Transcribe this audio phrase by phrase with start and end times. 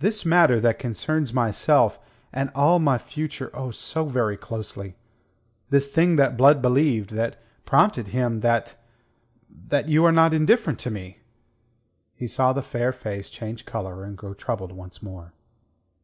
[0.00, 2.00] "This matter that concerns myself;
[2.32, 4.96] and all my future, oh, so very closely.
[5.70, 8.74] This thing that Blood believed, that prompted him..., that...
[9.68, 11.20] that you are not indifferent to me."
[12.16, 15.32] He saw the fair face change colour and grow troubled once more.